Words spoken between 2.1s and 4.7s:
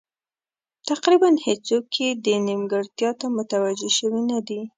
دې نیمګړتیا ته متوجه شوي نه دي.